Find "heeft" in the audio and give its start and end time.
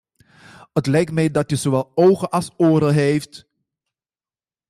2.93-3.47